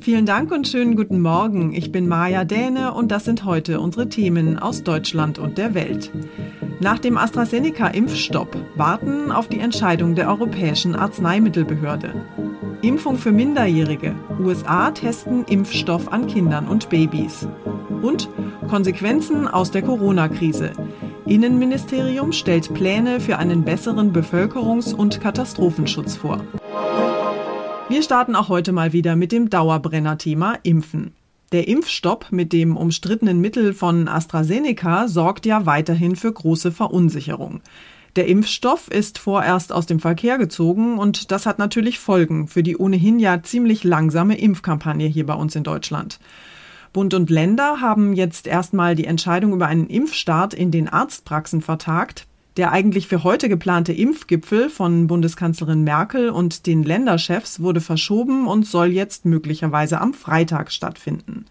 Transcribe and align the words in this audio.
Vielen 0.00 0.24
Dank 0.24 0.50
und 0.50 0.66
schönen 0.66 0.96
guten 0.96 1.20
Morgen. 1.20 1.74
Ich 1.74 1.92
bin 1.92 2.08
Maja 2.08 2.44
Däne 2.44 2.94
und 2.94 3.10
das 3.10 3.26
sind 3.26 3.44
heute 3.44 3.80
unsere 3.80 4.08
Themen 4.08 4.58
aus 4.58 4.82
Deutschland 4.82 5.38
und 5.38 5.58
der 5.58 5.74
Welt. 5.74 6.10
Nach 6.80 6.98
dem 6.98 7.18
AstraZeneca-Impfstopp 7.18 8.56
warten 8.76 9.30
auf 9.30 9.48
die 9.48 9.60
Entscheidung 9.60 10.14
der 10.14 10.28
Europäischen 10.28 10.96
Arzneimittelbehörde. 10.96 12.14
Impfung 12.80 13.18
für 13.18 13.30
Minderjährige. 13.30 14.14
USA 14.40 14.90
testen 14.90 15.44
Impfstoff 15.44 16.10
an 16.10 16.28
Kindern 16.28 16.66
und 16.66 16.88
Babys. 16.88 17.46
Und 18.00 18.30
Konsequenzen 18.68 19.46
aus 19.46 19.70
der 19.70 19.82
Corona-Krise. 19.82 20.72
Innenministerium 21.26 22.32
stellt 22.32 22.72
Pläne 22.72 23.20
für 23.20 23.38
einen 23.38 23.64
besseren 23.64 24.14
Bevölkerungs- 24.14 24.94
und 24.94 25.20
Katastrophenschutz 25.20 26.16
vor. 26.16 26.42
Wir 27.90 28.02
starten 28.02 28.34
auch 28.34 28.48
heute 28.48 28.72
mal 28.72 28.94
wieder 28.94 29.14
mit 29.14 29.30
dem 29.30 29.50
Dauerbrenner-Thema 29.50 30.58
Impfen. 30.62 31.12
Der 31.52 31.68
Impfstopp 31.68 32.28
mit 32.30 32.54
dem 32.54 32.78
umstrittenen 32.78 33.42
Mittel 33.42 33.74
von 33.74 34.08
AstraZeneca 34.08 35.06
sorgt 35.06 35.44
ja 35.44 35.66
weiterhin 35.66 36.16
für 36.16 36.32
große 36.32 36.72
Verunsicherung. 36.72 37.60
Der 38.16 38.26
Impfstoff 38.26 38.88
ist 38.88 39.18
vorerst 39.18 39.70
aus 39.70 39.84
dem 39.84 40.00
Verkehr 40.00 40.38
gezogen 40.38 40.98
und 40.98 41.30
das 41.30 41.44
hat 41.44 41.58
natürlich 41.58 41.98
Folgen 41.98 42.48
für 42.48 42.62
die 42.62 42.78
ohnehin 42.78 43.18
ja 43.18 43.42
ziemlich 43.42 43.84
langsame 43.84 44.38
Impfkampagne 44.38 45.06
hier 45.06 45.26
bei 45.26 45.34
uns 45.34 45.54
in 45.54 45.62
Deutschland. 45.62 46.20
Bund 46.94 47.12
und 47.12 47.28
Länder 47.28 47.82
haben 47.82 48.14
jetzt 48.14 48.46
erstmal 48.46 48.94
die 48.94 49.04
Entscheidung 49.04 49.52
über 49.52 49.66
einen 49.66 49.88
Impfstart 49.88 50.54
in 50.54 50.70
den 50.70 50.88
Arztpraxen 50.88 51.60
vertagt. 51.60 52.26
Der 52.56 52.70
eigentlich 52.70 53.08
für 53.08 53.24
heute 53.24 53.48
geplante 53.48 53.92
Impfgipfel 53.92 54.70
von 54.70 55.08
Bundeskanzlerin 55.08 55.82
Merkel 55.82 56.30
und 56.30 56.66
den 56.66 56.84
Länderchefs 56.84 57.58
wurde 57.58 57.80
verschoben 57.80 58.46
und 58.46 58.64
soll 58.64 58.86
jetzt 58.88 59.24
möglicherweise 59.24 60.00
am 60.00 60.14
Freitag 60.14 60.70
stattfinden. 60.70 61.46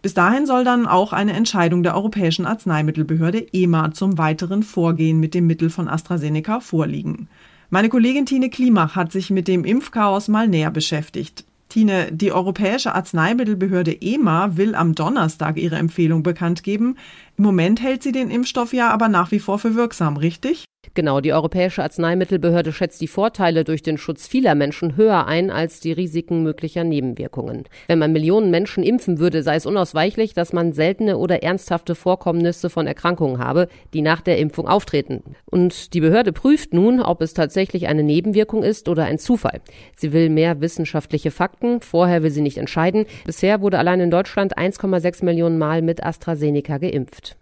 Bis 0.00 0.14
dahin 0.14 0.46
soll 0.46 0.64
dann 0.64 0.86
auch 0.86 1.12
eine 1.12 1.34
Entscheidung 1.34 1.82
der 1.82 1.94
Europäischen 1.94 2.46
Arzneimittelbehörde 2.46 3.52
EMA 3.52 3.92
zum 3.92 4.16
weiteren 4.16 4.62
Vorgehen 4.62 5.20
mit 5.20 5.34
dem 5.34 5.46
Mittel 5.46 5.68
von 5.68 5.88
AstraZeneca 5.88 6.60
vorliegen. 6.60 7.28
Meine 7.68 7.88
Kollegin 7.88 8.24
Tine 8.24 8.48
Klimach 8.48 8.96
hat 8.96 9.12
sich 9.12 9.30
mit 9.30 9.48
dem 9.48 9.64
Impfchaos 9.64 10.28
mal 10.28 10.48
näher 10.48 10.70
beschäftigt. 10.70 11.44
Tine, 11.68 12.12
die 12.12 12.32
Europäische 12.32 12.94
Arzneimittelbehörde 12.94 14.00
EMA 14.00 14.56
will 14.56 14.74
am 14.74 14.94
Donnerstag 14.94 15.56
ihre 15.56 15.76
Empfehlung 15.76 16.22
bekannt 16.22 16.62
geben. 16.62 16.96
Im 17.36 17.44
Moment 17.44 17.82
hält 17.82 18.02
sie 18.02 18.12
den 18.12 18.30
Impfstoff 18.30 18.72
ja 18.72 18.90
aber 18.90 19.08
nach 19.08 19.30
wie 19.30 19.40
vor 19.40 19.58
für 19.58 19.74
wirksam, 19.74 20.16
richtig? 20.16 20.65
Genau, 20.96 21.20
die 21.20 21.34
Europäische 21.34 21.82
Arzneimittelbehörde 21.82 22.72
schätzt 22.72 23.02
die 23.02 23.06
Vorteile 23.06 23.64
durch 23.64 23.82
den 23.82 23.98
Schutz 23.98 24.26
vieler 24.26 24.54
Menschen 24.54 24.96
höher 24.96 25.26
ein 25.26 25.50
als 25.50 25.78
die 25.78 25.92
Risiken 25.92 26.42
möglicher 26.42 26.84
Nebenwirkungen. 26.84 27.64
Wenn 27.86 27.98
man 27.98 28.14
Millionen 28.14 28.50
Menschen 28.50 28.82
impfen 28.82 29.18
würde, 29.18 29.42
sei 29.42 29.56
es 29.56 29.66
unausweichlich, 29.66 30.32
dass 30.32 30.54
man 30.54 30.72
seltene 30.72 31.18
oder 31.18 31.42
ernsthafte 31.42 31.94
Vorkommnisse 31.94 32.70
von 32.70 32.86
Erkrankungen 32.86 33.38
habe, 33.38 33.68
die 33.92 34.00
nach 34.00 34.22
der 34.22 34.38
Impfung 34.38 34.66
auftreten. 34.66 35.22
Und 35.44 35.92
die 35.92 36.00
Behörde 36.00 36.32
prüft 36.32 36.72
nun, 36.72 37.02
ob 37.02 37.20
es 37.20 37.34
tatsächlich 37.34 37.88
eine 37.88 38.02
Nebenwirkung 38.02 38.62
ist 38.62 38.88
oder 38.88 39.04
ein 39.04 39.18
Zufall. 39.18 39.60
Sie 39.96 40.14
will 40.14 40.30
mehr 40.30 40.62
wissenschaftliche 40.62 41.30
Fakten, 41.30 41.82
vorher 41.82 42.22
will 42.22 42.30
sie 42.30 42.40
nicht 42.40 42.56
entscheiden. 42.56 43.04
Bisher 43.26 43.60
wurde 43.60 43.78
allein 43.78 44.00
in 44.00 44.10
Deutschland 44.10 44.56
1,6 44.56 45.26
Millionen 45.26 45.58
Mal 45.58 45.82
mit 45.82 46.02
AstraZeneca 46.02 46.78
geimpft. 46.78 47.36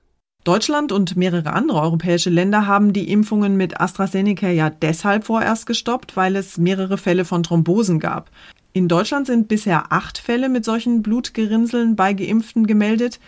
Deutschland 0.44 0.92
und 0.92 1.16
mehrere 1.16 1.54
andere 1.54 1.80
europäische 1.80 2.28
Länder 2.28 2.66
haben 2.66 2.92
die 2.92 3.10
Impfungen 3.10 3.56
mit 3.56 3.80
AstraZeneca 3.80 4.50
ja 4.50 4.68
deshalb 4.68 5.24
vorerst 5.24 5.64
gestoppt, 5.64 6.18
weil 6.18 6.36
es 6.36 6.58
mehrere 6.58 6.98
Fälle 6.98 7.24
von 7.24 7.42
Thrombosen 7.42 7.98
gab. 7.98 8.30
In 8.74 8.86
Deutschland 8.86 9.26
sind 9.26 9.48
bisher 9.48 9.90
acht 9.90 10.18
Fälle 10.18 10.50
mit 10.50 10.66
solchen 10.66 11.00
Blutgerinnseln 11.00 11.96
bei 11.96 12.12
Geimpften 12.12 12.66
gemeldet. 12.66 13.20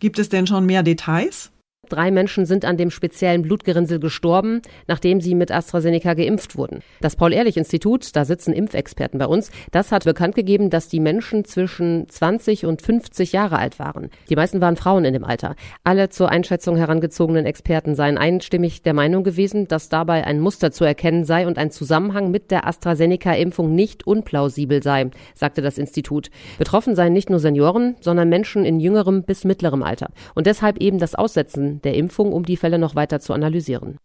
Gibt 0.00 0.18
es 0.18 0.30
denn 0.30 0.46
schon 0.46 0.64
mehr 0.64 0.82
Details? 0.82 1.50
Drei 1.92 2.10
Menschen 2.10 2.46
sind 2.46 2.64
an 2.64 2.78
dem 2.78 2.90
speziellen 2.90 3.42
Blutgerinnsel 3.42 4.00
gestorben, 4.00 4.62
nachdem 4.86 5.20
sie 5.20 5.34
mit 5.34 5.52
AstraZeneca 5.52 6.14
geimpft 6.14 6.56
wurden. 6.56 6.80
Das 7.02 7.16
Paul-Ehrlich-Institut, 7.16 8.16
da 8.16 8.24
sitzen 8.24 8.54
Impfexperten 8.54 9.18
bei 9.18 9.26
uns, 9.26 9.50
das 9.72 9.92
hat 9.92 10.04
bekannt 10.04 10.34
gegeben, 10.34 10.70
dass 10.70 10.88
die 10.88 11.00
Menschen 11.00 11.44
zwischen 11.44 12.08
20 12.08 12.64
und 12.64 12.80
50 12.80 13.32
Jahre 13.32 13.58
alt 13.58 13.78
waren. 13.78 14.08
Die 14.30 14.36
meisten 14.36 14.62
waren 14.62 14.76
Frauen 14.76 15.04
in 15.04 15.12
dem 15.12 15.22
Alter. 15.22 15.54
Alle 15.84 16.08
zur 16.08 16.30
Einschätzung 16.30 16.76
herangezogenen 16.76 17.44
Experten 17.44 17.94
seien 17.94 18.16
einstimmig 18.16 18.80
der 18.80 18.94
Meinung 18.94 19.22
gewesen, 19.22 19.68
dass 19.68 19.90
dabei 19.90 20.24
ein 20.24 20.40
Muster 20.40 20.72
zu 20.72 20.84
erkennen 20.84 21.26
sei 21.26 21.46
und 21.46 21.58
ein 21.58 21.70
Zusammenhang 21.70 22.30
mit 22.30 22.50
der 22.50 22.66
AstraZeneca-Impfung 22.66 23.74
nicht 23.74 24.06
unplausibel 24.06 24.82
sei, 24.82 25.10
sagte 25.34 25.60
das 25.60 25.76
Institut. 25.76 26.30
Betroffen 26.56 26.96
seien 26.96 27.12
nicht 27.12 27.28
nur 27.28 27.38
Senioren, 27.38 27.96
sondern 28.00 28.30
Menschen 28.30 28.64
in 28.64 28.80
jüngerem 28.80 29.24
bis 29.24 29.44
mittlerem 29.44 29.82
Alter. 29.82 30.08
Und 30.34 30.46
deshalb 30.46 30.78
eben 30.78 30.98
das 30.98 31.14
Aussetzen 31.14 31.80
der 31.84 31.94
Impfung, 31.94 32.32
um 32.32 32.44
die 32.44 32.56
Fälle 32.56 32.78
noch 32.78 32.94
weiter 32.94 33.20
zu 33.20 33.32
analysieren. 33.32 33.98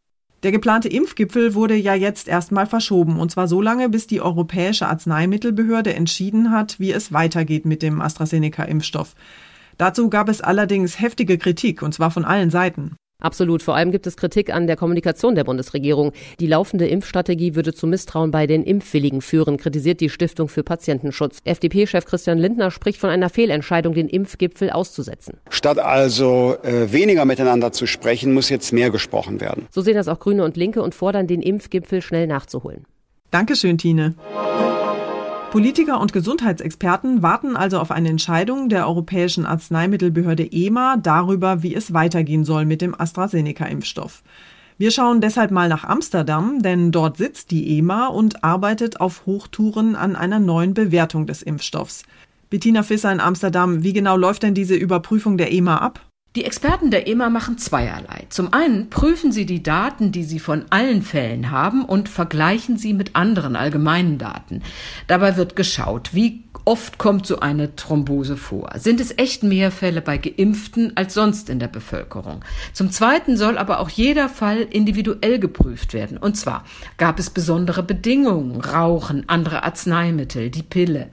Der 0.44 0.52
geplante 0.52 0.88
Impfgipfel 0.88 1.56
wurde 1.56 1.76
ja 1.76 1.96
jetzt 1.96 2.28
erstmal 2.28 2.68
verschoben, 2.68 3.20
und 3.20 3.32
zwar 3.32 3.48
so 3.48 3.60
lange, 3.60 3.90
bis 3.90 4.06
die 4.06 4.22
Europäische 4.22 4.88
Arzneimittelbehörde 4.88 5.94
entschieden 5.96 6.52
hat, 6.52 6.80
wie 6.80 6.92
es 6.92 7.12
weitergeht 7.12 7.66
mit 7.66 7.82
dem 7.82 8.02
AstraZeneca-Impfstoff. 8.02 9.16
Dazu 9.78 10.10
gab 10.10 10.30
es 10.30 10.42
allerdings 10.42 11.00
heftige 11.00 11.38
Kritik, 11.38 11.82
und 11.82 11.94
zwar 11.94 12.12
von 12.12 12.24
allen 12.24 12.52
Seiten. 12.52 12.96
Absolut. 13.20 13.64
Vor 13.64 13.76
allem 13.76 13.92
gibt 13.92 14.06
es 14.06 14.16
Kritik 14.16 14.54
an 14.54 14.68
der 14.68 14.76
Kommunikation 14.76 15.34
der 15.34 15.44
Bundesregierung. 15.44 16.12
Die 16.40 16.46
laufende 16.46 16.88
Impfstrategie 16.88 17.56
würde 17.56 17.74
zu 17.74 17.88
Misstrauen 17.88 18.30
bei 18.30 18.46
den 18.46 18.64
Impfwilligen 18.64 19.22
führen, 19.22 19.58
kritisiert 19.58 20.02
die 20.02 20.10
Stiftung 20.10 20.50
für 20.50 20.64
Patientenschutz. 20.64 21.40
FDP-Chef 21.44 22.06
Christian 22.06 22.38
Lindner 22.38 22.70
spricht 22.70 23.00
von 23.00 23.10
einer 23.10 23.30
Fehlentscheidung, 23.30 23.96
den 23.96 24.08
Impfgipfel 24.08 24.70
auszusetzen. 24.70 25.40
Statt 25.50 25.80
also 25.80 26.58
äh, 26.62 26.92
weniger 26.92 27.26
miteinander 27.26 27.72
zu 27.72 27.88
sprechen, 27.88 28.34
muss 28.34 28.50
jetzt 28.50 28.72
mehr 28.72 28.92
gesprochen 28.92 29.42
werden. 29.42 29.66
So 29.72 29.82
sehen 29.82 29.96
das 29.96 30.08
auch 30.08 30.20
Grüne 30.20 30.44
und 30.44 30.56
Linke 30.56 30.84
und 30.84 30.94
fordern, 30.94 31.26
den 31.26 31.42
Impfgipfel 31.42 32.04
schnell 32.04 32.28
nachzuholen. 32.28 32.86
Dankeschön, 33.32 33.80
Tine. 33.80 34.14
Politiker 35.52 36.02
und 36.02 36.14
Gesundheitsexperten 36.14 37.22
warten 37.24 37.56
also 37.56 37.80
auf 37.80 37.90
eine 37.90 38.10
Entscheidung 38.10 38.68
der 38.68 38.86
Europäischen 38.88 39.46
Arzneimittelbehörde 39.46 40.52
EMA 40.52 40.98
darüber, 40.98 41.64
wie 41.64 41.74
es 41.74 41.94
weitergehen 41.94 42.44
soll 42.44 42.66
mit 42.66 42.82
dem 42.82 42.94
AstraZeneca-Impfstoff. 42.94 44.24
Wir 44.78 44.92
schauen 44.92 45.22
deshalb 45.22 45.50
mal 45.52 45.70
nach 45.70 45.86
Amsterdam, 45.86 46.62
denn 46.62 46.92
dort 46.92 47.18
sitzt 47.18 47.50
die 47.50 47.78
EMA 47.78 48.08
und 48.08 48.44
arbeitet 48.44 49.00
auf 49.00 49.26
Hochtouren 49.26 49.96
an 49.96 50.16
einer 50.16 50.40
neuen 50.40 50.74
Bewertung 50.74 51.26
des 51.26 51.42
Impfstoffs. 51.42 52.04
Bettina 52.50 52.84
Fisser 52.84 53.12
in 53.12 53.20
Amsterdam, 53.20 53.84
wie 53.84 53.94
genau 53.94 54.18
läuft 54.18 54.44
denn 54.44 54.54
diese 54.54 54.76
Überprüfung 54.76 55.38
der 55.38 55.52
EMA 55.52 55.78
ab? 55.78 56.07
Die 56.38 56.46
Experten 56.46 56.92
der 56.92 57.08
EMA 57.08 57.32
machen 57.32 57.58
zweierlei. 57.58 58.28
Zum 58.30 58.54
einen 58.54 58.92
prüfen 58.92 59.32
sie 59.32 59.48
die 59.48 59.64
Daten, 59.64 60.12
die 60.12 60.24
sie 60.24 60.38
von 60.38 60.66
allen 60.70 61.02
Fällen 61.02 61.50
haben 61.50 61.84
und 61.84 62.10
vergleichen 62.10 62.78
sie 62.78 62.94
mit 62.94 63.16
anderen 63.16 63.56
allgemeinen 63.56 64.20
Daten. 64.20 64.62
Dabei 65.08 65.36
wird 65.36 65.56
geschaut, 65.56 66.14
wie 66.14 66.44
oft 66.68 66.98
kommt 66.98 67.26
so 67.26 67.40
eine 67.40 67.78
Thrombose 67.78 68.36
vor. 68.36 68.72
Sind 68.76 69.00
es 69.00 69.18
echt 69.18 69.42
mehr 69.42 69.72
Fälle 69.72 70.02
bei 70.02 70.18
Geimpften 70.18 70.92
als 70.98 71.14
sonst 71.14 71.50
in 71.50 71.60
der 71.60 71.70
Bevölkerung? 71.70 72.44
Zum 72.74 72.92
Zweiten 72.92 73.38
soll 73.38 73.58
aber 73.58 73.80
auch 73.80 73.90
jeder 73.90 74.28
Fall 74.28 74.68
individuell 74.70 75.40
geprüft 75.40 75.94
werden. 75.94 76.18
Und 76.18 76.36
zwar 76.36 76.66
gab 76.98 77.20
es 77.20 77.30
besondere 77.30 77.84
Bedingungen, 77.84 78.60
Rauchen, 78.60 79.30
andere 79.30 79.64
Arzneimittel, 79.64 80.50
die 80.50 80.62
Pille. 80.62 81.08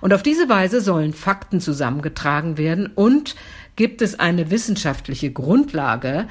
Und 0.00 0.12
auf 0.12 0.24
diese 0.24 0.48
Weise 0.48 0.80
sollen 0.80 1.12
Fakten 1.12 1.60
zusammengetragen 1.60 2.58
werden 2.58 2.88
und 2.92 3.36
gibt 3.76 4.02
es 4.02 4.18
eine 4.18 4.50
wissenschaftliche 4.50 5.30
Grundlage, 5.30 6.26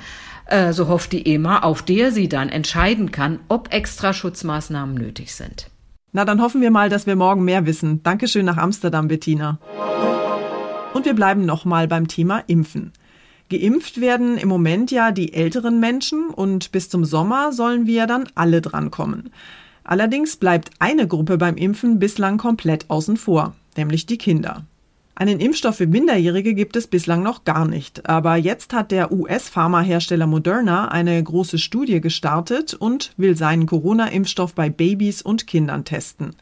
äh, 0.47 0.73
so 0.73 0.89
hofft 0.89 1.13
die 1.13 1.25
EMA, 1.33 1.59
auf 1.59 1.81
der 1.81 2.11
sie 2.11 2.27
dann 2.27 2.49
entscheiden 2.49 3.11
kann, 3.11 3.39
ob 3.47 3.73
extra 3.73 4.11
Schutzmaßnahmen 4.11 4.95
nötig 4.95 5.33
sind. 5.33 5.69
Na, 6.15 6.23
dann 6.23 6.41
hoffen 6.41 6.61
wir 6.61 6.71
mal, 6.71 6.87
dass 6.87 7.07
wir 7.07 7.17
morgen 7.17 7.43
mehr 7.43 7.65
wissen. 7.65 8.01
Dankeschön 8.01 8.45
nach 8.45 8.55
Amsterdam, 8.55 9.09
Bettina. 9.09 9.59
Und 10.93 11.03
wir 11.03 11.13
bleiben 11.13 11.45
nochmal 11.45 11.89
beim 11.89 12.07
Thema 12.07 12.41
Impfen. 12.47 12.93
Geimpft 13.49 13.99
werden 13.99 14.37
im 14.37 14.47
Moment 14.47 14.91
ja 14.91 15.11
die 15.11 15.33
älteren 15.33 15.81
Menschen 15.81 16.29
und 16.29 16.71
bis 16.71 16.87
zum 16.87 17.03
Sommer 17.03 17.51
sollen 17.51 17.85
wir 17.85 18.07
dann 18.07 18.29
alle 18.33 18.61
drankommen. 18.61 19.29
Allerdings 19.83 20.37
bleibt 20.37 20.69
eine 20.79 21.05
Gruppe 21.05 21.37
beim 21.37 21.57
Impfen 21.57 21.99
bislang 21.99 22.37
komplett 22.37 22.89
außen 22.89 23.17
vor, 23.17 23.53
nämlich 23.75 24.05
die 24.05 24.17
Kinder. 24.17 24.63
Einen 25.17 25.39
Impfstoff 25.39 25.77
für 25.77 25.87
Minderjährige 25.87 26.53
gibt 26.53 26.75
es 26.75 26.87
bislang 26.87 27.23
noch 27.23 27.45
gar 27.45 27.65
nicht. 27.65 28.09
Aber 28.09 28.35
jetzt 28.35 28.73
hat 28.73 28.91
der 28.91 29.13
US-Pharmahersteller 29.13 30.27
Moderna 30.27 30.89
eine 30.89 31.23
große 31.23 31.57
Studie 31.57 32.01
gestartet 32.01 32.73
und 32.73 33.13
will 33.15 33.37
seinen 33.37 33.65
Corona-Impfstoff 33.65 34.53
bei 34.53 34.69
Babys 34.69 35.21
und 35.21 35.47
Kindern 35.47 35.85
testen. 35.85 36.35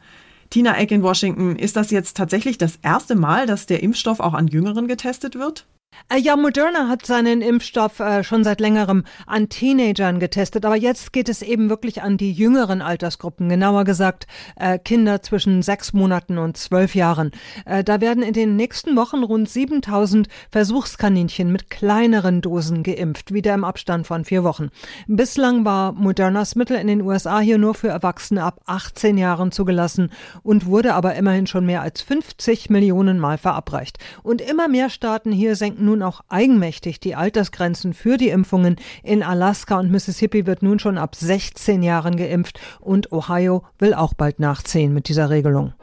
Tina 0.50 0.76
Eck 0.76 0.90
in 0.90 1.04
Washington, 1.04 1.54
ist 1.54 1.76
das 1.76 1.92
jetzt 1.92 2.16
tatsächlich 2.16 2.58
das 2.58 2.80
erste 2.82 3.14
Mal, 3.14 3.46
dass 3.46 3.66
der 3.66 3.80
Impfstoff 3.80 4.18
auch 4.18 4.34
an 4.34 4.48
Jüngeren 4.48 4.88
getestet 4.88 5.36
wird? 5.36 5.66
Äh, 6.08 6.18
ja, 6.18 6.36
Moderna 6.36 6.88
hat 6.88 7.06
seinen 7.06 7.40
Impfstoff 7.40 7.98
äh, 8.00 8.22
schon 8.24 8.44
seit 8.44 8.60
längerem 8.60 9.04
an 9.26 9.48
Teenagern 9.48 10.20
getestet, 10.20 10.64
aber 10.66 10.76
jetzt 10.76 11.12
geht 11.12 11.28
es 11.28 11.40
eben 11.40 11.70
wirklich 11.70 12.02
an 12.02 12.16
die 12.16 12.32
jüngeren 12.32 12.82
Altersgruppen, 12.82 13.48
genauer 13.48 13.84
gesagt 13.84 14.26
äh, 14.56 14.78
Kinder 14.78 15.22
zwischen 15.22 15.62
sechs 15.62 15.92
Monaten 15.92 16.36
und 16.38 16.56
zwölf 16.56 16.94
Jahren. 16.94 17.30
Äh, 17.64 17.84
da 17.84 18.00
werden 18.00 18.22
in 18.22 18.34
den 18.34 18.56
nächsten 18.56 18.96
Wochen 18.96 19.22
rund 19.22 19.48
7000 19.48 20.28
Versuchskaninchen 20.50 21.50
mit 21.50 21.70
kleineren 21.70 22.42
Dosen 22.42 22.82
geimpft, 22.82 23.32
wieder 23.32 23.54
im 23.54 23.64
Abstand 23.64 24.06
von 24.06 24.24
vier 24.24 24.44
Wochen. 24.44 24.70
Bislang 25.06 25.64
war 25.64 25.92
Modernas 25.92 26.54
Mittel 26.54 26.76
in 26.76 26.86
den 26.86 27.00
USA 27.00 27.40
hier 27.40 27.58
nur 27.58 27.74
für 27.74 27.88
Erwachsene 27.88 28.42
ab 28.42 28.60
18 28.66 29.16
Jahren 29.16 29.52
zugelassen 29.52 30.10
und 30.42 30.66
wurde 30.66 30.94
aber 30.94 31.14
immerhin 31.14 31.46
schon 31.46 31.64
mehr 31.64 31.80
als 31.80 32.02
50 32.02 32.68
Millionen 32.68 33.18
Mal 33.18 33.38
verabreicht. 33.38 33.98
Und 34.22 34.42
immer 34.42 34.68
mehr 34.68 34.90
Staaten 34.90 35.32
hier 35.32 35.56
senken 35.56 35.83
nun 35.84 36.02
auch 36.02 36.22
eigenmächtig 36.28 37.00
die 37.00 37.14
Altersgrenzen 37.14 37.94
für 37.94 38.16
die 38.16 38.28
Impfungen. 38.28 38.76
In 39.02 39.22
Alaska 39.22 39.78
und 39.78 39.90
Mississippi 39.90 40.46
wird 40.46 40.62
nun 40.62 40.78
schon 40.78 40.98
ab 40.98 41.14
16 41.14 41.82
Jahren 41.82 42.16
geimpft 42.16 42.60
und 42.80 43.12
Ohio 43.12 43.64
will 43.78 43.94
auch 43.94 44.14
bald 44.14 44.40
nachziehen 44.40 44.92
mit 44.92 45.08
dieser 45.08 45.30
Regelung. 45.30 45.74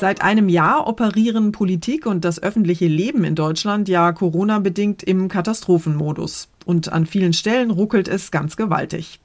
Seit 0.00 0.22
einem 0.22 0.48
Jahr 0.48 0.86
operieren 0.86 1.52
Politik 1.52 2.06
und 2.06 2.24
das 2.24 2.42
öffentliche 2.42 2.86
Leben 2.86 3.22
in 3.22 3.34
Deutschland 3.34 3.86
ja 3.86 4.12
Corona-bedingt 4.12 5.02
im 5.02 5.28
Katastrophenmodus. 5.28 6.48
Und 6.64 6.90
an 6.90 7.04
vielen 7.04 7.34
Stellen 7.34 7.70
ruckelt 7.70 8.08
es 8.08 8.30
ganz 8.30 8.56
gewaltig. 8.56 9.20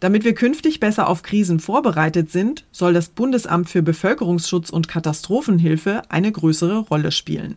Damit 0.00 0.24
wir 0.24 0.34
künftig 0.34 0.78
besser 0.78 1.08
auf 1.08 1.22
Krisen 1.22 1.58
vorbereitet 1.58 2.30
sind, 2.30 2.66
soll 2.70 2.92
das 2.92 3.08
Bundesamt 3.08 3.68
für 3.68 3.82
Bevölkerungsschutz 3.82 4.70
und 4.70 4.88
Katastrophenhilfe 4.88 6.02
eine 6.08 6.30
größere 6.30 6.78
Rolle 6.78 7.10
spielen. 7.10 7.56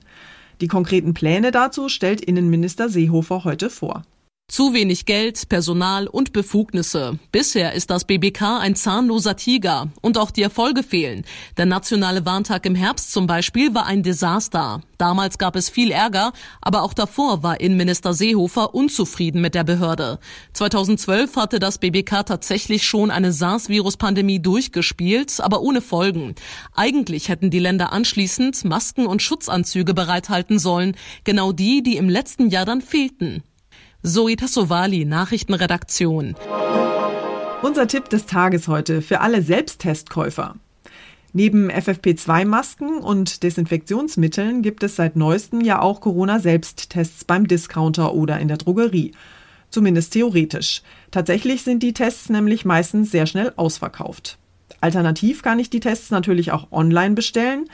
Die 0.61 0.67
konkreten 0.67 1.13
Pläne 1.13 1.51
dazu 1.51 1.89
stellt 1.89 2.21
Innenminister 2.21 2.87
Seehofer 2.87 3.43
heute 3.43 3.69
vor. 3.69 4.03
Zu 4.51 4.73
wenig 4.73 5.05
Geld, 5.05 5.47
Personal 5.47 6.07
und 6.07 6.33
Befugnisse. 6.33 7.17
Bisher 7.31 7.71
ist 7.71 7.89
das 7.89 8.03
BBK 8.03 8.59
ein 8.59 8.75
zahnloser 8.75 9.37
Tiger 9.37 9.87
und 10.01 10.17
auch 10.17 10.29
die 10.29 10.41
Erfolge 10.41 10.83
fehlen. 10.83 11.23
Der 11.55 11.65
nationale 11.65 12.25
Warntag 12.25 12.65
im 12.65 12.75
Herbst 12.75 13.13
zum 13.13 13.27
Beispiel 13.27 13.73
war 13.73 13.85
ein 13.85 14.03
Desaster. 14.03 14.81
Damals 14.97 15.37
gab 15.37 15.55
es 15.55 15.69
viel 15.69 15.89
Ärger, 15.89 16.33
aber 16.59 16.83
auch 16.83 16.93
davor 16.93 17.43
war 17.43 17.61
Innenminister 17.61 18.13
Seehofer 18.13 18.75
unzufrieden 18.75 19.39
mit 19.39 19.55
der 19.55 19.63
Behörde. 19.63 20.19
2012 20.51 21.33
hatte 21.37 21.59
das 21.59 21.77
BBK 21.77 22.25
tatsächlich 22.25 22.83
schon 22.83 23.09
eine 23.09 23.31
SARS-Virus-Pandemie 23.31 24.41
durchgespielt, 24.41 25.39
aber 25.39 25.61
ohne 25.61 25.79
Folgen. 25.79 26.35
Eigentlich 26.75 27.29
hätten 27.29 27.51
die 27.51 27.59
Länder 27.59 27.93
anschließend 27.93 28.65
Masken 28.65 29.07
und 29.07 29.21
Schutzanzüge 29.21 29.93
bereithalten 29.93 30.59
sollen, 30.59 30.97
genau 31.23 31.53
die, 31.53 31.83
die 31.83 31.95
im 31.95 32.09
letzten 32.09 32.49
Jahr 32.49 32.65
dann 32.65 32.81
fehlten. 32.81 33.43
Zoe 34.03 34.35
Tassovali, 34.35 35.05
Nachrichtenredaktion. 35.05 36.33
Unser 37.61 37.87
Tipp 37.87 38.09
des 38.09 38.25
Tages 38.25 38.67
heute 38.67 39.03
für 39.03 39.21
alle 39.21 39.43
Selbsttestkäufer. 39.43 40.55
Neben 41.33 41.69
FFP2-Masken 41.69 42.97
und 42.97 43.43
Desinfektionsmitteln 43.43 44.63
gibt 44.63 44.81
es 44.81 44.95
seit 44.95 45.15
neuestem 45.15 45.61
ja 45.61 45.83
auch 45.83 46.01
Corona-Selbsttests 46.01 47.25
beim 47.25 47.47
Discounter 47.47 48.15
oder 48.15 48.39
in 48.39 48.47
der 48.47 48.57
Drogerie. 48.57 49.11
Zumindest 49.69 50.13
theoretisch. 50.13 50.81
Tatsächlich 51.11 51.61
sind 51.61 51.83
die 51.83 51.93
Tests 51.93 52.29
nämlich 52.29 52.65
meistens 52.65 53.11
sehr 53.11 53.27
schnell 53.27 53.53
ausverkauft. 53.55 54.39
Alternativ 54.81 55.43
kann 55.43 55.59
ich 55.59 55.69
die 55.69 55.79
Tests 55.79 56.09
natürlich 56.09 56.51
auch 56.51 56.71
online 56.71 57.13
bestellen. 57.13 57.65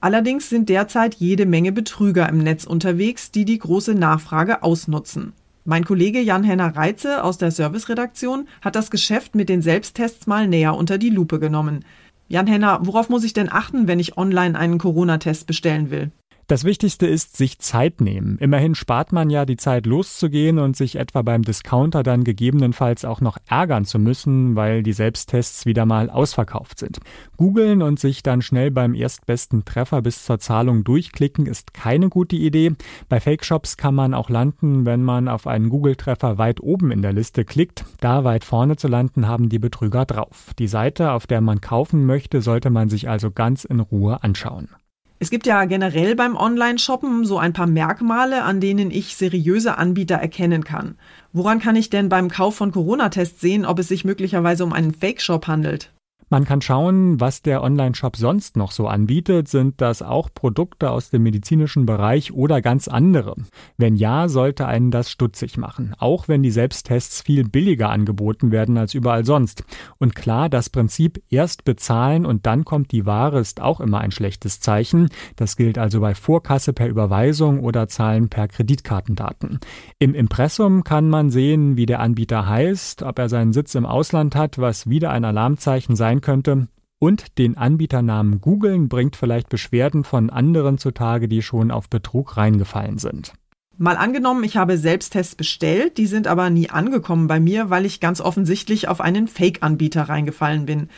Allerdings 0.00 0.48
sind 0.48 0.68
derzeit 0.68 1.14
jede 1.14 1.46
Menge 1.46 1.70
Betrüger 1.70 2.28
im 2.28 2.38
Netz 2.38 2.64
unterwegs, 2.64 3.30
die 3.30 3.44
die 3.44 3.58
große 3.58 3.94
Nachfrage 3.94 4.64
ausnutzen. 4.64 5.32
Mein 5.68 5.84
Kollege 5.84 6.20
Jan-Henner 6.20 6.76
Reitze 6.76 7.24
aus 7.24 7.38
der 7.38 7.50
Serviceredaktion 7.50 8.46
hat 8.62 8.76
das 8.76 8.88
Geschäft 8.88 9.34
mit 9.34 9.48
den 9.48 9.62
Selbsttests 9.62 10.28
mal 10.28 10.46
näher 10.46 10.76
unter 10.76 10.96
die 10.96 11.10
Lupe 11.10 11.40
genommen. 11.40 11.84
Jan-Henner, 12.28 12.78
worauf 12.82 13.08
muss 13.08 13.24
ich 13.24 13.32
denn 13.32 13.50
achten, 13.50 13.88
wenn 13.88 13.98
ich 13.98 14.16
online 14.16 14.56
einen 14.56 14.78
Corona-Test 14.78 15.48
bestellen 15.48 15.90
will? 15.90 16.12
Das 16.48 16.62
Wichtigste 16.62 17.08
ist, 17.08 17.36
sich 17.36 17.58
Zeit 17.58 18.00
nehmen. 18.00 18.38
Immerhin 18.38 18.76
spart 18.76 19.10
man 19.10 19.30
ja 19.30 19.44
die 19.44 19.56
Zeit 19.56 19.84
loszugehen 19.84 20.60
und 20.60 20.76
sich 20.76 20.94
etwa 20.94 21.22
beim 21.22 21.42
Discounter 21.42 22.04
dann 22.04 22.22
gegebenenfalls 22.22 23.04
auch 23.04 23.20
noch 23.20 23.36
ärgern 23.48 23.84
zu 23.84 23.98
müssen, 23.98 24.54
weil 24.54 24.84
die 24.84 24.92
Selbsttests 24.92 25.66
wieder 25.66 25.86
mal 25.86 26.08
ausverkauft 26.08 26.78
sind. 26.78 27.00
Googeln 27.36 27.82
und 27.82 27.98
sich 27.98 28.22
dann 28.22 28.42
schnell 28.42 28.70
beim 28.70 28.94
erstbesten 28.94 29.64
Treffer 29.64 30.02
bis 30.02 30.24
zur 30.24 30.38
Zahlung 30.38 30.84
durchklicken 30.84 31.46
ist 31.46 31.74
keine 31.74 32.10
gute 32.10 32.36
Idee. 32.36 32.74
Bei 33.08 33.18
Fake-Shops 33.18 33.76
kann 33.76 33.96
man 33.96 34.14
auch 34.14 34.30
landen, 34.30 34.86
wenn 34.86 35.02
man 35.02 35.26
auf 35.26 35.48
einen 35.48 35.68
Google-Treffer 35.68 36.38
weit 36.38 36.60
oben 36.60 36.92
in 36.92 37.02
der 37.02 37.12
Liste 37.12 37.44
klickt. 37.44 37.84
Da 38.00 38.22
weit 38.22 38.44
vorne 38.44 38.76
zu 38.76 38.86
landen 38.86 39.26
haben 39.26 39.48
die 39.48 39.58
Betrüger 39.58 40.04
drauf. 40.04 40.52
Die 40.60 40.68
Seite, 40.68 41.10
auf 41.10 41.26
der 41.26 41.40
man 41.40 41.60
kaufen 41.60 42.06
möchte, 42.06 42.40
sollte 42.40 42.70
man 42.70 42.88
sich 42.88 43.08
also 43.08 43.32
ganz 43.32 43.64
in 43.64 43.80
Ruhe 43.80 44.22
anschauen. 44.22 44.68
Es 45.18 45.30
gibt 45.30 45.46
ja 45.46 45.64
generell 45.64 46.14
beim 46.14 46.36
Online-Shoppen 46.36 47.24
so 47.24 47.38
ein 47.38 47.54
paar 47.54 47.66
Merkmale, 47.66 48.42
an 48.42 48.60
denen 48.60 48.90
ich 48.90 49.16
seriöse 49.16 49.78
Anbieter 49.78 50.16
erkennen 50.16 50.62
kann. 50.62 50.96
Woran 51.32 51.58
kann 51.58 51.74
ich 51.74 51.88
denn 51.88 52.10
beim 52.10 52.28
Kauf 52.28 52.56
von 52.56 52.70
Corona-Tests 52.70 53.40
sehen, 53.40 53.64
ob 53.64 53.78
es 53.78 53.88
sich 53.88 54.04
möglicherweise 54.04 54.62
um 54.62 54.74
einen 54.74 54.92
Fake-Shop 54.92 55.46
handelt? 55.46 55.90
Man 56.28 56.44
kann 56.44 56.60
schauen, 56.60 57.20
was 57.20 57.42
der 57.42 57.62
Online-Shop 57.62 58.16
sonst 58.16 58.56
noch 58.56 58.72
so 58.72 58.88
anbietet. 58.88 59.46
Sind 59.46 59.80
das 59.80 60.02
auch 60.02 60.28
Produkte 60.34 60.90
aus 60.90 61.10
dem 61.10 61.22
medizinischen 61.22 61.86
Bereich 61.86 62.32
oder 62.32 62.60
ganz 62.60 62.88
andere? 62.88 63.36
Wenn 63.76 63.94
ja, 63.94 64.26
sollte 64.28 64.66
einen 64.66 64.90
das 64.90 65.08
stutzig 65.08 65.56
machen. 65.56 65.94
Auch 65.98 66.26
wenn 66.26 66.42
die 66.42 66.50
Selbsttests 66.50 67.20
viel 67.20 67.48
billiger 67.48 67.90
angeboten 67.90 68.50
werden 68.50 68.76
als 68.76 68.94
überall 68.94 69.24
sonst. 69.24 69.62
Und 69.98 70.16
klar, 70.16 70.48
das 70.48 70.68
Prinzip 70.68 71.22
erst 71.30 71.64
bezahlen 71.64 72.26
und 72.26 72.44
dann 72.44 72.64
kommt 72.64 72.90
die 72.90 73.06
Ware 73.06 73.38
ist 73.38 73.60
auch 73.60 73.80
immer 73.80 74.00
ein 74.00 74.10
schlechtes 74.10 74.58
Zeichen. 74.58 75.10
Das 75.36 75.56
gilt 75.56 75.78
also 75.78 76.00
bei 76.00 76.16
Vorkasse 76.16 76.72
per 76.72 76.88
Überweisung 76.88 77.60
oder 77.60 77.86
Zahlen 77.86 78.30
per 78.30 78.48
Kreditkartendaten. 78.48 79.60
Im 80.00 80.12
Impressum 80.12 80.82
kann 80.82 81.08
man 81.08 81.30
sehen, 81.30 81.76
wie 81.76 81.86
der 81.86 82.00
Anbieter 82.00 82.48
heißt, 82.48 83.04
ob 83.04 83.20
er 83.20 83.28
seinen 83.28 83.52
Sitz 83.52 83.76
im 83.76 83.86
Ausland 83.86 84.34
hat, 84.34 84.58
was 84.58 84.90
wieder 84.90 85.12
ein 85.12 85.24
Alarmzeichen 85.24 85.94
sein 85.94 86.15
sein 86.16 86.20
könnte. 86.20 86.68
Und 86.98 87.38
den 87.38 87.58
Anbieternamen 87.58 88.40
googeln 88.40 88.88
bringt 88.88 89.16
vielleicht 89.16 89.50
Beschwerden 89.50 90.02
von 90.02 90.30
anderen 90.30 90.78
zutage, 90.78 91.28
die 91.28 91.42
schon 91.42 91.70
auf 91.70 91.90
Betrug 91.90 92.36
reingefallen 92.36 92.98
sind. 92.98 93.34
Mal 93.78 93.98
angenommen, 93.98 94.42
ich 94.42 94.56
habe 94.56 94.78
Selbsttests 94.78 95.34
bestellt, 95.34 95.98
die 95.98 96.06
sind 96.06 96.26
aber 96.26 96.48
nie 96.48 96.70
angekommen 96.70 97.26
bei 97.26 97.38
mir, 97.38 97.68
weil 97.68 97.84
ich 97.84 98.00
ganz 98.00 98.22
offensichtlich 98.22 98.88
auf 98.88 99.02
einen 99.02 99.28
Fake-Anbieter 99.28 100.04
reingefallen 100.04 100.64
bin. 100.64 100.88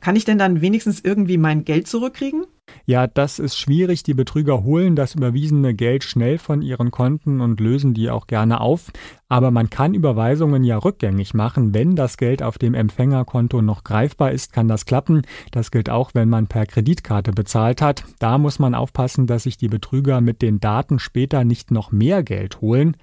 Kann 0.00 0.16
ich 0.16 0.24
denn 0.24 0.38
dann 0.38 0.60
wenigstens 0.60 1.00
irgendwie 1.00 1.38
mein 1.38 1.64
Geld 1.64 1.86
zurückkriegen? 1.86 2.44
Ja, 2.84 3.06
das 3.06 3.38
ist 3.38 3.58
schwierig. 3.58 4.02
Die 4.02 4.14
Betrüger 4.14 4.62
holen 4.62 4.96
das 4.96 5.14
überwiesene 5.14 5.74
Geld 5.74 6.04
schnell 6.04 6.38
von 6.38 6.62
ihren 6.62 6.90
Konten 6.90 7.40
und 7.40 7.60
lösen 7.60 7.94
die 7.94 8.10
auch 8.10 8.26
gerne 8.26 8.60
auf. 8.60 8.92
Aber 9.28 9.50
man 9.50 9.70
kann 9.70 9.94
Überweisungen 9.94 10.62
ja 10.62 10.78
rückgängig 10.78 11.34
machen. 11.34 11.74
Wenn 11.74 11.96
das 11.96 12.16
Geld 12.16 12.42
auf 12.42 12.58
dem 12.58 12.74
Empfängerkonto 12.74 13.60
noch 13.60 13.82
greifbar 13.82 14.30
ist, 14.30 14.52
kann 14.52 14.68
das 14.68 14.84
klappen. 14.84 15.22
Das 15.50 15.70
gilt 15.70 15.90
auch, 15.90 16.10
wenn 16.14 16.28
man 16.28 16.46
per 16.46 16.66
Kreditkarte 16.66 17.32
bezahlt 17.32 17.82
hat. 17.82 18.04
Da 18.20 18.38
muss 18.38 18.58
man 18.58 18.74
aufpassen, 18.74 19.26
dass 19.26 19.44
sich 19.44 19.56
die 19.56 19.68
Betrüger 19.68 20.20
mit 20.20 20.42
den 20.42 20.60
Daten 20.60 20.98
später 20.98 21.44
nicht 21.44 21.70
noch 21.70 21.90
mehr 21.90 22.22
Geld 22.22 22.60
holen 22.60 22.96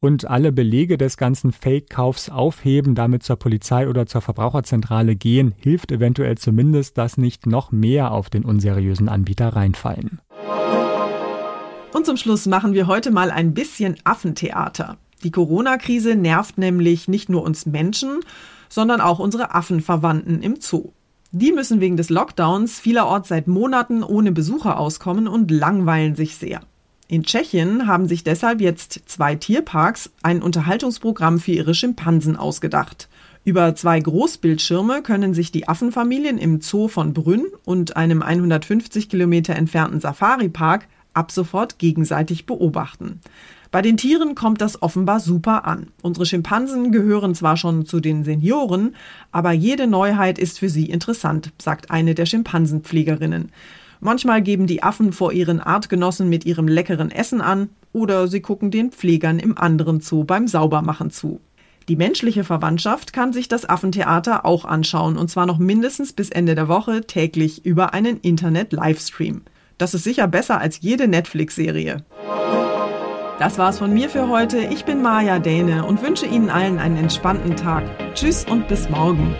und 0.00 0.26
alle 0.26 0.52
Belege 0.52 0.98
des 0.98 1.16
ganzen 1.16 1.52
Fake-Kaufs 1.52 2.28
aufheben, 2.28 2.94
damit 2.94 3.22
zur 3.22 3.36
Polizei 3.36 3.88
oder 3.88 4.06
zur 4.06 4.20
Verbraucherzentrale 4.20 5.16
gehen, 5.16 5.54
hilft 5.58 5.90
eventuell 5.92 6.38
zumindest, 6.38 6.98
dass 6.98 7.18
nicht 7.18 7.46
noch 7.46 7.72
mehr 7.72 8.12
auf 8.12 8.30
den 8.30 8.44
unseriösen 8.44 9.08
Anbieter 9.16 9.48
reinfallen. 9.48 10.20
Und 11.94 12.04
zum 12.04 12.18
Schluss 12.18 12.44
machen 12.44 12.74
wir 12.74 12.86
heute 12.86 13.10
mal 13.10 13.30
ein 13.30 13.54
bisschen 13.54 13.96
Affentheater. 14.04 14.98
Die 15.22 15.30
Corona-Krise 15.30 16.14
nervt 16.14 16.58
nämlich 16.58 17.08
nicht 17.08 17.30
nur 17.30 17.42
uns 17.42 17.64
Menschen, 17.64 18.20
sondern 18.68 19.00
auch 19.00 19.18
unsere 19.18 19.54
Affenverwandten 19.54 20.42
im 20.42 20.60
Zoo. 20.60 20.92
Die 21.32 21.52
müssen 21.52 21.80
wegen 21.80 21.96
des 21.96 22.10
Lockdowns 22.10 22.78
vielerorts 22.78 23.28
seit 23.28 23.46
Monaten 23.46 24.02
ohne 24.02 24.32
Besucher 24.32 24.78
auskommen 24.78 25.28
und 25.28 25.50
langweilen 25.50 26.14
sich 26.14 26.36
sehr. 26.36 26.60
In 27.08 27.22
Tschechien 27.22 27.86
haben 27.86 28.08
sich 28.08 28.22
deshalb 28.22 28.60
jetzt 28.60 29.00
zwei 29.06 29.34
Tierparks 29.34 30.10
ein 30.22 30.42
Unterhaltungsprogramm 30.42 31.38
für 31.38 31.52
ihre 31.52 31.72
Schimpansen 31.74 32.36
ausgedacht. 32.36 33.08
Über 33.46 33.76
zwei 33.76 34.00
Großbildschirme 34.00 35.02
können 35.02 35.32
sich 35.32 35.52
die 35.52 35.68
Affenfamilien 35.68 36.36
im 36.36 36.60
Zoo 36.60 36.88
von 36.88 37.12
Brünn 37.12 37.46
und 37.64 37.96
einem 37.96 38.20
150 38.20 39.08
Kilometer 39.08 39.54
entfernten 39.54 40.00
Safari-Park 40.00 40.88
ab 41.14 41.30
sofort 41.30 41.78
gegenseitig 41.78 42.46
beobachten. 42.46 43.20
Bei 43.70 43.82
den 43.82 43.96
Tieren 43.96 44.34
kommt 44.34 44.60
das 44.60 44.82
offenbar 44.82 45.20
super 45.20 45.64
an. 45.64 45.92
Unsere 46.02 46.26
Schimpansen 46.26 46.90
gehören 46.90 47.36
zwar 47.36 47.56
schon 47.56 47.86
zu 47.86 48.00
den 48.00 48.24
Senioren, 48.24 48.96
aber 49.30 49.52
jede 49.52 49.86
Neuheit 49.86 50.40
ist 50.40 50.58
für 50.58 50.68
sie 50.68 50.86
interessant, 50.86 51.52
sagt 51.62 51.92
eine 51.92 52.16
der 52.16 52.26
Schimpansenpflegerinnen. 52.26 53.52
Manchmal 54.00 54.42
geben 54.42 54.66
die 54.66 54.82
Affen 54.82 55.12
vor 55.12 55.32
ihren 55.32 55.60
Artgenossen 55.60 56.28
mit 56.28 56.46
ihrem 56.46 56.66
leckeren 56.66 57.12
Essen 57.12 57.40
an 57.40 57.68
oder 57.92 58.26
sie 58.26 58.40
gucken 58.40 58.72
den 58.72 58.90
Pflegern 58.90 59.38
im 59.38 59.56
anderen 59.56 60.00
Zoo 60.00 60.24
beim 60.24 60.48
Saubermachen 60.48 61.12
zu. 61.12 61.38
Die 61.88 61.96
menschliche 61.96 62.42
Verwandtschaft 62.42 63.12
kann 63.12 63.32
sich 63.32 63.46
das 63.46 63.68
Affentheater 63.68 64.44
auch 64.44 64.64
anschauen 64.64 65.16
und 65.16 65.30
zwar 65.30 65.46
noch 65.46 65.58
mindestens 65.58 66.12
bis 66.12 66.30
Ende 66.30 66.56
der 66.56 66.66
Woche 66.66 67.02
täglich 67.02 67.64
über 67.64 67.94
einen 67.94 68.18
Internet-Livestream. 68.18 69.42
Das 69.78 69.94
ist 69.94 70.02
sicher 70.02 70.26
besser 70.26 70.60
als 70.60 70.80
jede 70.80 71.06
Netflix-Serie. 71.06 72.04
Das 73.38 73.58
war's 73.58 73.78
von 73.78 73.92
mir 73.92 74.08
für 74.08 74.28
heute. 74.28 74.58
Ich 74.58 74.84
bin 74.84 75.02
Maja 75.02 75.38
Däne 75.38 75.84
und 75.84 76.02
wünsche 76.02 76.26
Ihnen 76.26 76.50
allen 76.50 76.78
einen 76.78 76.96
entspannten 76.96 77.54
Tag. 77.54 77.84
Tschüss 78.14 78.44
und 78.46 78.66
bis 78.66 78.88
morgen. 78.88 79.36